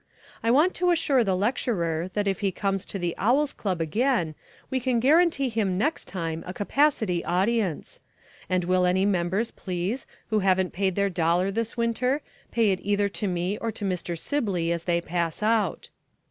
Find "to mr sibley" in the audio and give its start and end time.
13.73-14.71